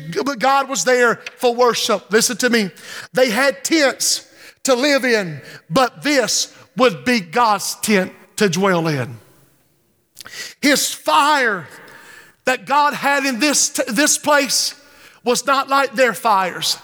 [0.41, 2.11] God was there for worship.
[2.11, 2.73] Listen to me.
[3.13, 4.29] They had tents
[4.65, 9.19] to live in, but this would be God's tent to dwell in.
[10.61, 11.67] His fire
[12.45, 14.81] that God had in this, this place
[15.25, 16.79] was not like their fires.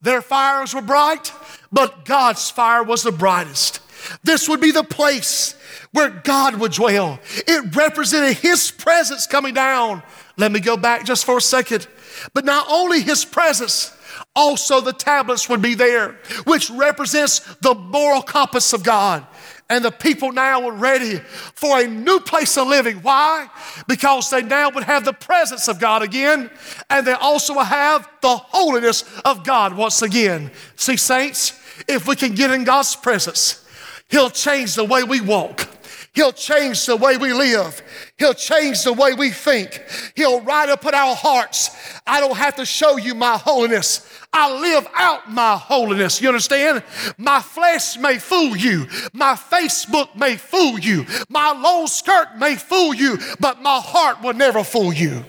[0.00, 1.32] Their fires were bright,
[1.70, 3.80] but God's fire was the brightest.
[4.24, 5.54] This would be the place
[5.92, 7.20] where God would dwell.
[7.46, 10.02] It represented His presence coming down.
[10.36, 11.86] Let me go back just for a second.
[12.34, 13.96] But not only His presence,
[14.34, 16.12] also the tablets would be there,
[16.44, 19.26] which represents the moral compass of God.
[19.72, 21.16] And the people now were ready
[21.54, 22.98] for a new place of living.
[22.98, 23.48] Why?
[23.88, 26.50] Because they now would have the presence of God again,
[26.90, 30.50] and they also would have the holiness of God once again.
[30.76, 31.58] See, saints,
[31.88, 33.66] if we can get in God's presence,
[34.10, 35.66] He'll change the way we walk.
[36.14, 37.82] He'll change the way we live.
[38.18, 39.82] He'll change the way we think.
[40.14, 41.70] He'll write up in our hearts.
[42.06, 44.06] I don't have to show you my holiness.
[44.30, 46.20] I live out my holiness.
[46.20, 46.82] You understand?
[47.16, 48.86] My flesh may fool you.
[49.14, 51.06] My Facebook may fool you.
[51.30, 55.24] My long skirt may fool you, but my heart will never fool you.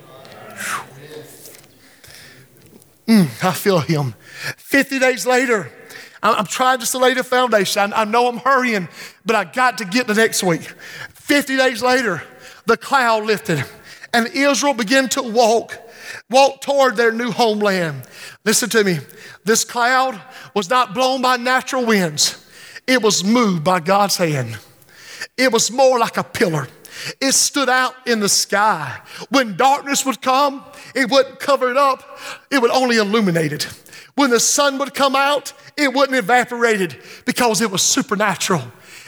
[3.08, 4.16] Mm, I feel him.
[4.58, 5.72] 50 days later,
[6.24, 7.94] I'm trying just to lay the foundation.
[7.94, 8.88] I know I'm hurrying,
[9.26, 10.62] but I got to get to next week.
[11.14, 12.24] 50 days later,
[12.66, 13.64] the cloud lifted
[14.14, 15.78] and Israel began to walk,
[16.30, 18.04] walk toward their new homeland.
[18.46, 19.00] Listen to me.
[19.44, 20.22] This cloud
[20.54, 22.40] was not blown by natural winds.
[22.88, 24.58] It was moved by God's hand.
[25.38, 26.68] It was more like a pillar.
[27.20, 29.02] It stood out in the sky.
[29.30, 32.20] When darkness would come, it wouldn't cover it up,
[32.52, 33.83] it would only illuminate it.
[34.16, 38.62] When the sun would come out, it wouldn't evaporate it because it was supernatural.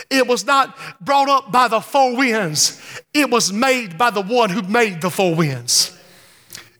[0.10, 2.82] It was not brought up by the four winds,
[3.14, 5.92] it was made by the one who made the four winds.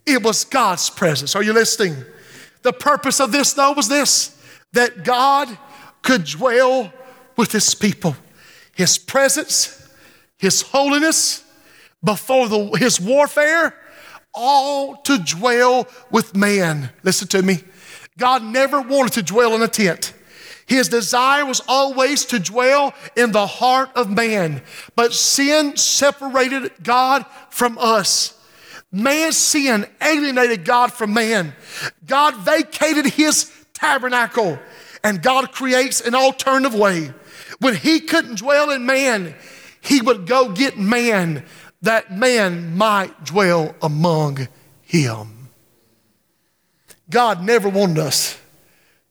[0.06, 1.36] It was God's presence.
[1.36, 1.96] Are you listening?
[2.62, 4.32] The purpose of this, though, was this
[4.74, 5.58] that God
[6.02, 6.92] could dwell
[7.38, 8.16] with his people.
[8.76, 9.90] His presence,
[10.38, 11.44] his holiness,
[12.04, 13.74] before the, his warfare,
[14.34, 16.92] all to dwell with man.
[17.04, 17.64] Listen to me.
[18.18, 20.14] God never wanted to dwell in a tent.
[20.66, 24.62] His desire was always to dwell in the heart of man.
[24.96, 28.40] But sin separated God from us.
[28.92, 31.54] Man's sin alienated God from man.
[32.06, 34.58] God vacated his tabernacle,
[35.04, 37.12] and God creates an alternative way.
[37.60, 39.36] When he couldn't dwell in man,
[39.82, 41.46] he would go get man
[41.82, 44.48] that man might dwell among
[44.82, 45.35] him.
[47.10, 48.40] God never wanted us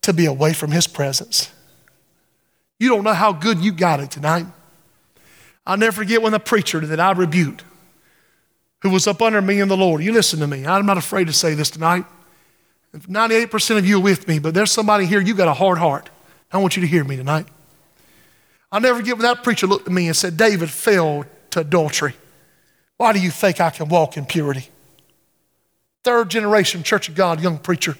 [0.03, 1.51] to be away from His presence.
[2.79, 4.47] You don't know how good you got it tonight.
[5.67, 7.65] I'll never forget when the preacher that I rebuked,
[8.83, 10.67] who was up under me in the Lord, you listen to me.
[10.67, 12.05] I'm not afraid to say this tonight.
[12.95, 16.11] 98% of you are with me, but there's somebody here, you got a hard heart.
[16.53, 17.47] I want you to hear me tonight.
[18.71, 22.15] I'll never forget when that preacher looked at me and said, David fell to adultery.
[22.97, 24.69] Why do you think I can walk in purity?
[26.05, 27.97] Third generation Church of God young preacher,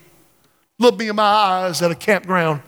[0.79, 2.63] looked me in my eyes at a campground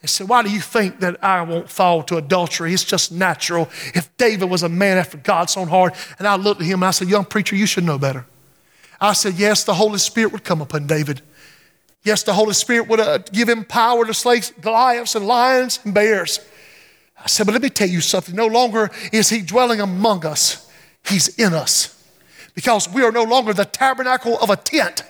[0.00, 2.72] and said, Why do you think that I won't fall to adultery?
[2.72, 3.68] It's just natural.
[3.94, 6.86] If David was a man after God's own heart, and I looked at him and
[6.86, 8.24] I said, Young preacher, you should know better.
[9.00, 11.22] I said, Yes, the Holy Spirit would come upon David.
[12.04, 15.92] Yes, the Holy Spirit would uh, give him power to slay Goliaths and lions and
[15.92, 16.38] bears.
[17.18, 18.36] I said, But let me tell you something.
[18.36, 20.70] No longer is he dwelling among us,
[21.04, 21.95] he's in us
[22.56, 25.04] because we are no longer the tabernacle of a tent.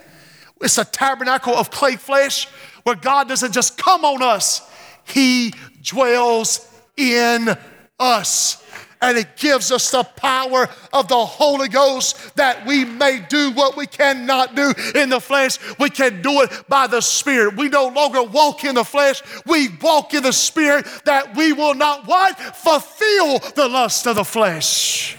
[0.60, 2.46] It's a tabernacle of clay flesh
[2.82, 4.68] where God doesn't just come on us,
[5.04, 7.56] He dwells in
[7.98, 8.62] us.
[9.00, 13.76] And it gives us the power of the Holy Ghost that we may do what
[13.76, 15.58] we cannot do in the flesh.
[15.78, 17.56] We can do it by the Spirit.
[17.56, 21.74] We no longer walk in the flesh, we walk in the Spirit that we will
[21.74, 22.38] not what?
[22.38, 25.16] Fulfill the lust of the flesh.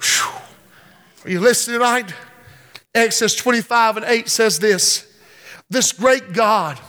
[0.00, 0.42] Whew.
[1.24, 2.12] Are you listening tonight?
[2.92, 5.06] Exodus 25 and 8 says this
[5.70, 6.80] This great God,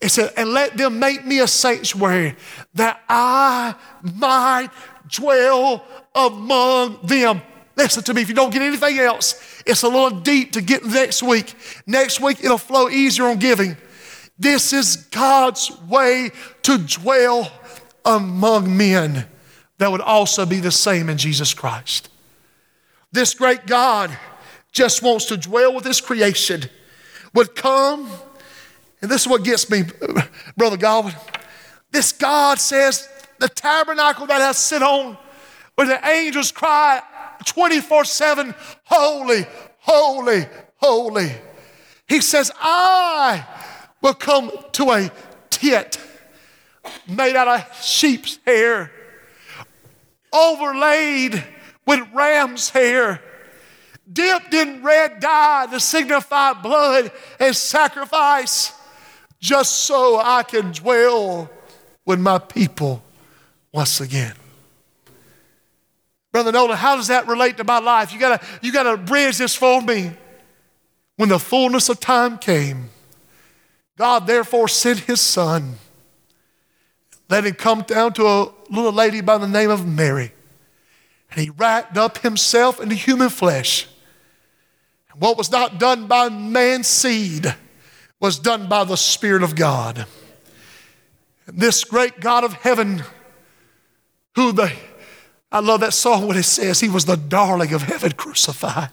[0.00, 2.36] it said, and let them make me a sanctuary
[2.74, 4.68] that I might
[5.08, 5.82] dwell
[6.14, 7.40] among them.
[7.74, 10.84] Listen to me, if you don't get anything else, it's a little deep to get
[10.84, 11.54] next week.
[11.86, 13.76] Next week, it'll flow easier on giving.
[14.38, 16.32] This is God's way
[16.62, 17.50] to dwell
[18.04, 19.26] among men
[19.78, 22.10] that would also be the same in Jesus Christ.
[23.12, 24.16] This great God
[24.72, 26.62] just wants to dwell with his creation,
[27.34, 28.10] would come,
[29.00, 29.84] and this is what gets me,
[30.56, 31.14] Brother Godwin.
[31.90, 35.16] This God says, the tabernacle that I sit on,
[35.74, 37.00] where the angels cry
[37.44, 39.46] 24 7, Holy,
[39.78, 41.30] holy, holy.
[42.08, 43.46] He says, I
[44.02, 45.10] will come to a
[45.50, 45.98] tent
[47.06, 48.90] made out of sheep's hair,
[50.32, 51.44] overlaid
[51.88, 53.18] with ram's hair,
[54.12, 58.74] dipped in red dye to signify blood and sacrifice,
[59.40, 61.50] just so I can dwell
[62.04, 63.02] with my people
[63.72, 64.34] once again.
[66.30, 68.12] Brother Nolan, how does that relate to my life?
[68.12, 70.12] You gotta, you gotta bridge this for me.
[71.16, 72.90] When the fullness of time came,
[73.96, 75.76] God therefore sent his son.
[77.30, 80.32] let him come down to a little lady by the name of Mary.
[81.30, 83.86] And he wrapped up himself into human flesh.
[85.12, 87.54] And what was not done by man's seed
[88.20, 90.06] was done by the Spirit of God.
[91.46, 93.02] And this great God of heaven,
[94.34, 94.72] who the,
[95.52, 98.90] I love that song when it says he was the darling of heaven crucified.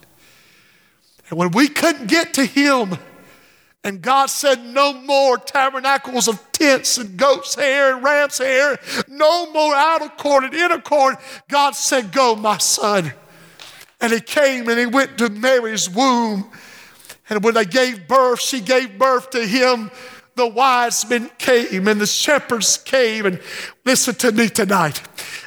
[1.28, 2.98] And when we couldn't get to him,
[3.86, 9.52] and God said, No more tabernacles of tents and goat's hair and ram's hair, no
[9.52, 11.18] more out of court and inner court.
[11.48, 13.12] God said, Go, my son.
[14.00, 16.50] And he came and he went to Mary's womb.
[17.30, 19.92] And when they gave birth, she gave birth to him.
[20.34, 23.24] The wise men came and the shepherds came.
[23.24, 23.40] And
[23.84, 25.00] listen to me tonight.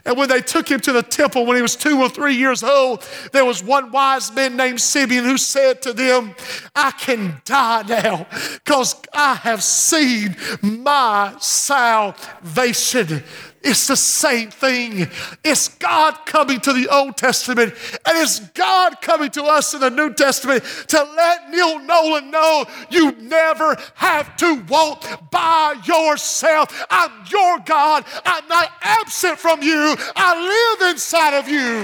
[0.06, 2.64] And when they took him to the temple when he was two or three years
[2.64, 6.36] old, there was one wise man named Simeon who said to them,
[6.76, 13.24] I can die now because I have seen my salvation.
[13.62, 15.08] It's the same thing.
[15.44, 17.74] It's God coming to the Old Testament,
[18.06, 22.66] and it's God coming to us in the New Testament to let Neil Nolan know
[22.90, 26.86] you never have to walk by yourself.
[26.90, 28.06] I'm your God.
[28.26, 31.84] I'm not absent from you, I live inside of you.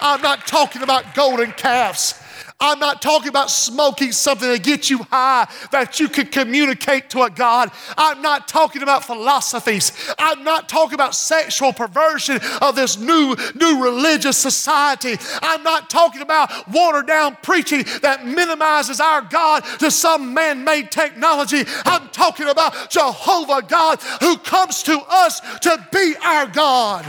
[0.00, 2.14] I'm not talking about golden calves.
[2.60, 7.22] I'm not talking about smoking something to get you high that you can communicate to
[7.22, 7.70] a God.
[7.96, 9.92] I'm not talking about philosophies.
[10.18, 15.16] I'm not talking about sexual perversion of this new, new religious society.
[15.40, 20.90] I'm not talking about watered down preaching that minimizes our God to some man made
[20.90, 21.62] technology.
[21.84, 27.04] I'm talking about Jehovah God who comes to us to be our God.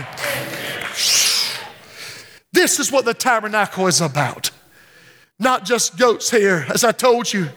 [2.51, 4.51] This is what the tabernacle is about.
[5.39, 7.49] Not just goat's hair, as I told you,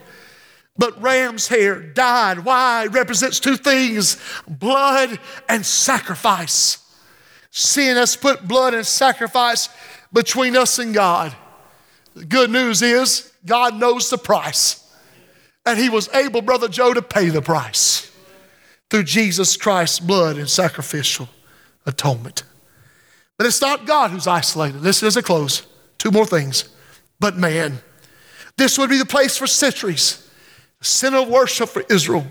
[0.77, 2.45] but ram's hair dyed.
[2.45, 2.85] Why?
[2.85, 4.19] It represents two things
[4.49, 5.19] blood
[5.49, 6.79] and sacrifice.
[7.51, 9.69] Seeing us put blood and sacrifice
[10.13, 11.35] between us and God.
[12.15, 14.79] The good news is God knows the price.
[15.67, 18.11] And He was able, Brother Joe, to pay the price
[18.91, 21.29] through Jesus Christ's blood and sacrificial
[21.85, 22.45] atonement.
[23.39, 24.81] But it's not God who's isolated.
[24.81, 25.67] Listen as I close.
[25.99, 26.69] Two more things
[27.23, 27.79] but man.
[28.57, 30.29] This would be the place for centuries,
[30.81, 32.27] the center of worship for Israel.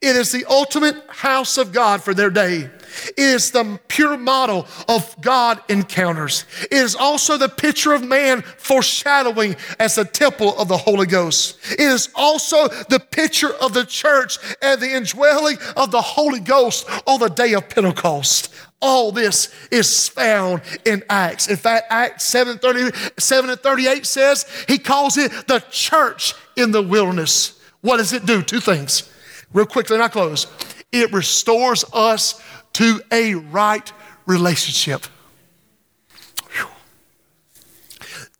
[0.00, 2.70] It is the ultimate house of God for their day.
[3.08, 6.46] It is the pure model of God encounters.
[6.62, 11.58] It is also the picture of man foreshadowing as the temple of the Holy Ghost.
[11.72, 16.88] It is also the picture of the church and the indwelling of the Holy Ghost
[17.06, 18.54] on the day of Pentecost.
[18.82, 21.48] All this is found in Acts.
[21.48, 26.72] In fact, Acts 7, 30, 7 and 38 says he calls it the church in
[26.72, 27.60] the wilderness.
[27.82, 28.42] What does it do?
[28.42, 29.10] Two things.
[29.52, 30.46] Real quickly, and I close.
[30.92, 32.42] It restores us
[32.74, 33.92] to a right
[34.26, 35.04] relationship.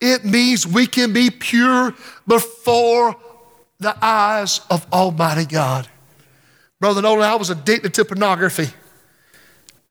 [0.00, 1.94] It means we can be pure
[2.26, 3.16] before
[3.78, 5.88] the eyes of Almighty God.
[6.78, 8.72] Brother Nolan, I was addicted to pornography.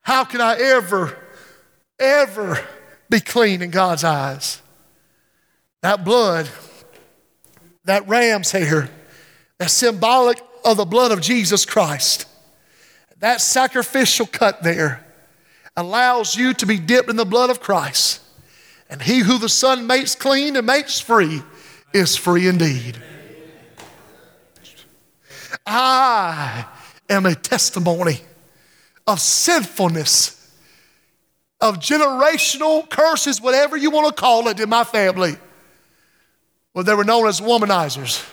[0.01, 1.17] How can I ever,
[1.99, 2.59] ever
[3.09, 4.61] be clean in God's eyes?
[5.81, 6.49] That blood,
[7.85, 8.89] that ram's hair,
[9.57, 12.25] that's symbolic of the blood of Jesus Christ.
[13.19, 15.05] That sacrificial cut there
[15.75, 18.21] allows you to be dipped in the blood of Christ.
[18.89, 21.43] And he who the Son makes clean and makes free
[21.93, 23.01] is free indeed.
[25.65, 26.65] I
[27.09, 28.21] am a testimony
[29.09, 30.35] of sinfulness,
[31.59, 35.35] of generational curses, whatever you want to call it, in my family.
[36.75, 38.23] Well, they were known as womanizers,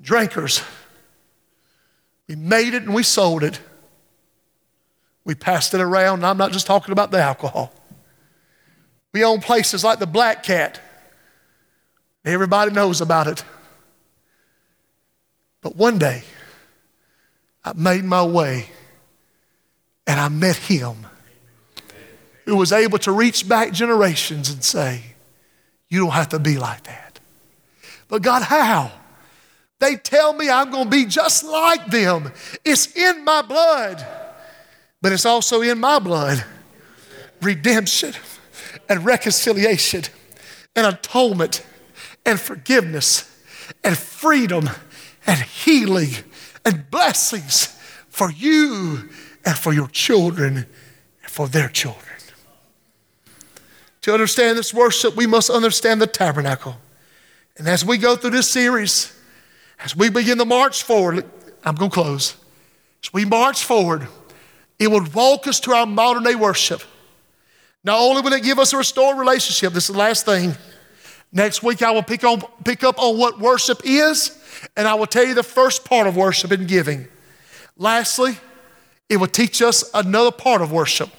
[0.00, 0.62] drinkers.
[2.26, 3.60] We made it and we sold it.
[5.26, 7.70] We passed it around, I'm not just talking about the alcohol.
[9.12, 10.80] We own places like the Black Cat.
[12.24, 13.44] Everybody knows about it.
[15.60, 16.22] But one day,
[17.62, 18.70] I made my way
[20.06, 21.06] and I met him
[22.44, 25.02] who was able to reach back generations and say,
[25.88, 27.18] You don't have to be like that.
[28.08, 28.92] But God, how?
[29.78, 32.32] They tell me I'm going to be just like them.
[32.64, 34.04] It's in my blood,
[35.02, 36.44] but it's also in my blood
[37.42, 38.14] redemption
[38.88, 40.02] and reconciliation
[40.74, 41.64] and atonement
[42.24, 43.30] and forgiveness
[43.84, 44.70] and freedom
[45.26, 46.10] and healing
[46.64, 47.66] and blessings
[48.08, 49.08] for you
[49.46, 50.56] and for your children
[51.22, 52.02] and for their children.
[54.02, 56.76] To understand this worship, we must understand the tabernacle.
[57.56, 59.12] And as we go through this series,
[59.78, 61.24] As we begin to march forward,
[61.64, 62.36] I'm going to close.
[63.02, 64.08] As we march forward,
[64.78, 66.82] it will walk us to our modern day worship.
[67.84, 70.54] Not only will it give us a restored relationship, this is the last thing.
[71.32, 74.42] Next week, I will pick, on, pick up on what worship is,
[74.76, 77.08] and I will tell you the first part of worship and giving.
[77.76, 78.38] Lastly,
[79.08, 81.10] it will teach us another part of worship.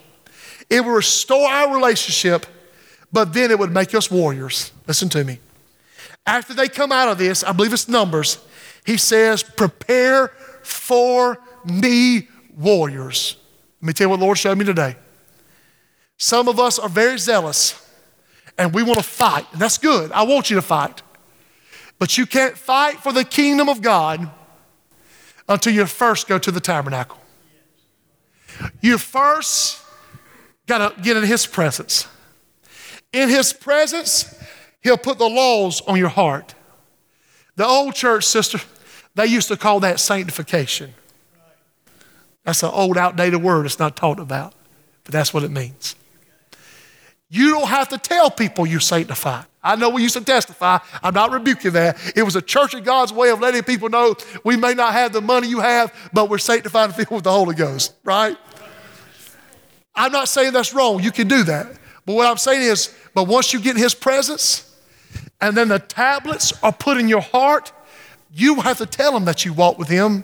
[0.70, 2.46] It will restore our relationship,
[3.12, 4.72] but then it would make us warriors.
[4.88, 5.40] Listen to me.
[6.26, 8.40] After they come out of this, I believe it's Numbers,
[8.86, 10.30] he says, Prepare
[10.62, 12.28] for me
[12.58, 13.38] warriors.
[13.82, 14.98] Let me tell you what the Lord showed me today.
[16.18, 17.84] Some of us are very zealous
[18.58, 20.12] and we want to fight, and that's good.
[20.12, 21.04] I want you to fight.
[22.00, 24.30] But you can't fight for the kingdom of God
[25.48, 27.20] until you first go to the tabernacle.
[28.82, 29.82] You first
[30.66, 32.08] got to get in His presence.
[33.14, 34.34] In His presence,
[34.82, 36.55] He'll put the laws on your heart.
[37.55, 38.60] The old church, sister,
[39.16, 40.93] they used to call that sanctification.
[42.43, 43.66] That's an old, outdated word.
[43.66, 44.53] It's not talked about,
[45.03, 45.95] but that's what it means.
[47.30, 49.45] You don't have to tell people you're sanctified.
[49.62, 50.78] I know we used to testify.
[51.03, 51.97] I'm not rebuking that.
[52.16, 55.12] It was a church of God's way of letting people know we may not have
[55.12, 58.38] the money you have, but we're sanctified and filled with the Holy Ghost, right?
[59.98, 61.04] I'm not saying that's wrong.
[61.04, 61.68] You can do that.
[62.06, 64.64] But what I'm saying is, but once you get in His presence,
[65.41, 67.72] and then the tablets are put in your heart,
[68.32, 70.24] you have to tell them that you walk with Him.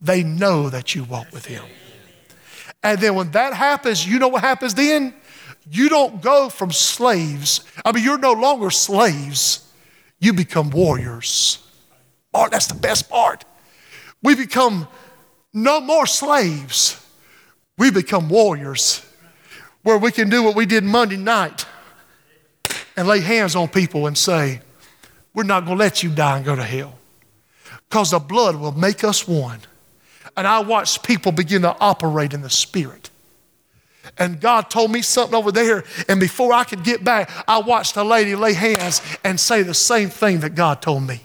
[0.00, 1.64] They know that you walk with Him.
[2.82, 5.14] And then when that happens, you know what happens then?
[5.70, 7.64] You don't go from slaves.
[7.84, 9.70] I mean, you're no longer slaves.
[10.20, 11.58] You become warriors.
[12.32, 13.44] Oh, that's the best part.
[14.22, 14.86] We become
[15.52, 17.03] no more slaves.
[17.76, 19.04] We become warriors
[19.82, 21.66] where we can do what we did Monday night
[22.96, 24.60] and lay hands on people and say,
[25.34, 26.98] We're not going to let you die and go to hell
[27.88, 29.60] because the blood will make us one.
[30.36, 33.10] And I watched people begin to operate in the Spirit.
[34.18, 35.84] And God told me something over there.
[36.08, 39.74] And before I could get back, I watched a lady lay hands and say the
[39.74, 41.20] same thing that God told me.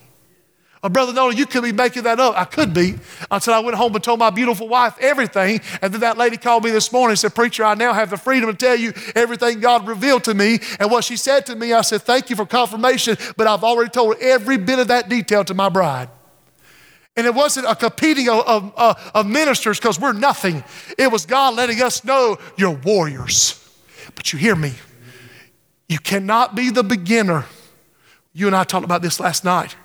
[0.82, 2.38] Oh, Brother Nolan, you could be making that up.
[2.38, 2.96] I could be
[3.30, 5.60] until I went home and told my beautiful wife everything.
[5.82, 8.18] And then that lady called me this morning and said, Preacher, I now have the
[8.18, 10.60] freedom to tell you everything God revealed to me.
[10.80, 13.90] And what she said to me, I said, Thank you for confirmation, but I've already
[13.90, 16.10] told every bit of that detail to my bride.
[17.18, 20.64] And it wasn't a competing of, of, uh, of ministers because we're nothing.
[20.98, 23.56] It was God letting us know you're warriors.
[24.16, 24.74] But you hear me.
[25.90, 27.44] You cannot be the beginner.
[28.32, 29.76] You and I talked about this last night.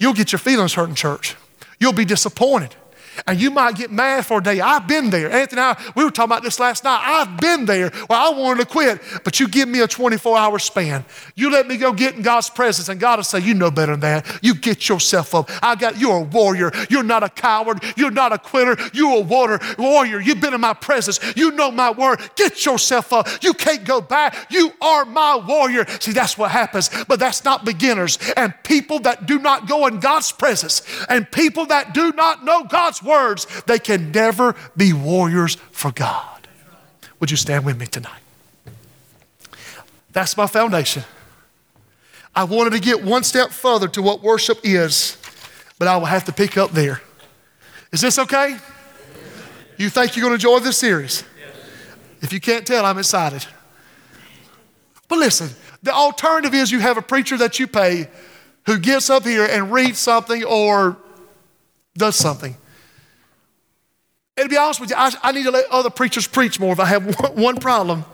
[0.00, 1.36] You'll get your feelings hurt in church.
[1.78, 2.74] You'll be disappointed
[3.26, 4.60] and you might get mad for a day.
[4.60, 5.30] I've been there.
[5.30, 7.00] Anthony I, we were talking about this last night.
[7.02, 10.58] I've been there where I wanted to quit, but you give me a 24 hour
[10.58, 11.04] span.
[11.34, 13.92] You let me go get in God's presence, and God will say, You know better
[13.92, 14.40] than that.
[14.42, 15.50] You get yourself up.
[15.62, 16.72] I got you're a warrior.
[16.88, 17.82] You're not a coward.
[17.96, 18.76] You're not a quitter.
[18.92, 20.20] You're a water warrior.
[20.20, 21.20] You've been in my presence.
[21.36, 22.20] You know my word.
[22.36, 23.28] Get yourself up.
[23.42, 24.50] You can't go back.
[24.50, 25.86] You are my warrior.
[26.00, 26.90] See, that's what happens.
[27.08, 28.18] But that's not beginners.
[28.36, 32.64] And people that do not go in God's presence and people that do not know
[32.64, 36.48] God's word words, they can never be warriors for God.
[37.18, 38.22] Would you stand with me tonight?
[40.12, 41.04] That's my foundation.
[42.34, 45.18] I wanted to get one step further to what worship is,
[45.78, 47.02] but I will have to pick up there.
[47.92, 48.56] Is this okay?
[49.76, 51.24] You think you're going to enjoy this series?
[52.22, 53.44] If you can't tell, I'm excited.
[55.08, 55.50] But listen,
[55.82, 58.08] the alternative is you have a preacher that you pay
[58.66, 60.96] who gets up here and reads something or
[61.96, 62.56] does something.
[64.36, 66.72] And to be honest with you, I, I need to let other preachers preach more
[66.72, 68.04] if I have one, one problem.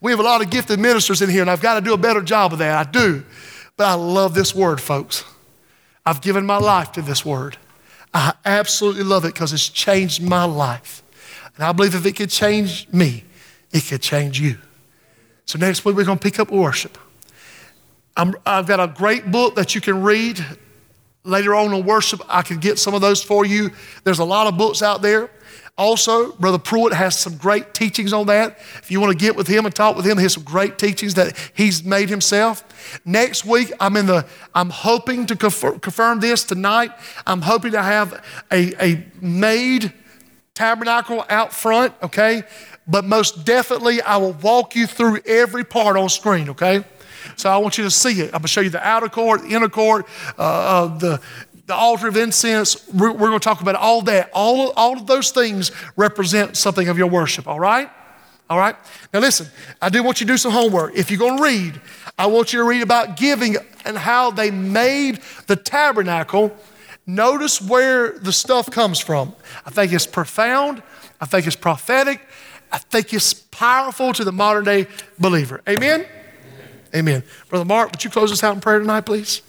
[0.00, 1.98] We have a lot of gifted ministers in here, and I've got to do a
[1.98, 2.86] better job of that.
[2.86, 3.24] I do.
[3.76, 5.24] But I love this word, folks.
[6.04, 7.56] I've given my life to this word.
[8.12, 11.02] I absolutely love it because it's changed my life.
[11.56, 13.24] And I believe if it could change me,
[13.70, 14.58] it could change you.
[15.46, 16.98] So next week, we're going to pick up worship.
[18.16, 20.44] i have got a great book that you can read
[21.24, 23.70] Later on in worship, I could get some of those for you.
[24.04, 25.30] There's a lot of books out there.
[25.78, 28.58] Also, Brother Pruitt has some great teachings on that.
[28.76, 30.78] If you want to get with him and talk with him, he has some great
[30.78, 33.00] teachings that he's made himself.
[33.06, 34.26] Next week, I'm in the.
[34.54, 36.90] I'm hoping to confirm, confirm this tonight.
[37.26, 39.94] I'm hoping to have a, a made
[40.54, 41.94] tabernacle out front.
[42.02, 42.42] Okay,
[42.86, 46.50] but most definitely, I will walk you through every part on screen.
[46.50, 46.84] Okay.
[47.36, 48.26] So I want you to see it.
[48.26, 50.06] I'm going to show you the outer court, the inner court,
[50.38, 51.20] uh, uh the
[51.66, 52.86] the altar of incense.
[52.88, 54.30] We're, we're going to talk about all that.
[54.34, 57.46] All of, all of those things represent something of your worship.
[57.46, 57.88] All right.
[58.50, 58.76] All right.
[59.14, 59.46] Now listen.
[59.80, 60.94] I do want you to do some homework.
[60.94, 61.80] If you're going to read,
[62.18, 66.54] I want you to read about giving and how they made the tabernacle.
[67.06, 69.34] Notice where the stuff comes from.
[69.64, 70.82] I think it's profound.
[71.20, 72.20] I think it's prophetic.
[72.70, 74.86] I think it's powerful to the modern day
[75.18, 75.62] believer.
[75.68, 76.06] Amen?
[76.94, 77.22] Amen.
[77.48, 79.42] Brother Mark, would you close us out in prayer tonight, please?